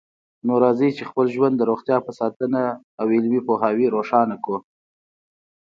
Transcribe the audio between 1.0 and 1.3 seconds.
خپل